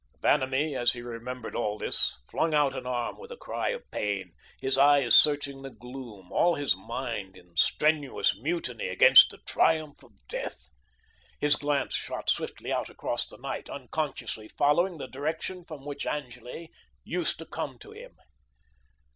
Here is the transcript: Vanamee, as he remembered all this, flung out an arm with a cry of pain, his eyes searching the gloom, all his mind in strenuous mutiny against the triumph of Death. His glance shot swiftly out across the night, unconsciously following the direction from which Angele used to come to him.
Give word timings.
Vanamee, 0.23 0.75
as 0.75 0.93
he 0.93 1.03
remembered 1.03 1.53
all 1.53 1.77
this, 1.77 2.17
flung 2.27 2.55
out 2.55 2.75
an 2.75 2.87
arm 2.87 3.19
with 3.19 3.29
a 3.29 3.37
cry 3.37 3.69
of 3.69 3.83
pain, 3.91 4.31
his 4.59 4.75
eyes 4.75 5.15
searching 5.15 5.61
the 5.61 5.69
gloom, 5.69 6.31
all 6.31 6.55
his 6.55 6.75
mind 6.75 7.37
in 7.37 7.55
strenuous 7.55 8.35
mutiny 8.39 8.87
against 8.87 9.29
the 9.29 9.37
triumph 9.45 10.01
of 10.01 10.13
Death. 10.27 10.71
His 11.39 11.55
glance 11.55 11.93
shot 11.93 12.31
swiftly 12.31 12.71
out 12.71 12.89
across 12.89 13.27
the 13.27 13.37
night, 13.37 13.69
unconsciously 13.69 14.47
following 14.47 14.97
the 14.97 15.07
direction 15.07 15.63
from 15.65 15.85
which 15.85 16.07
Angele 16.07 16.69
used 17.03 17.37
to 17.37 17.45
come 17.45 17.77
to 17.77 17.91
him. 17.91 18.15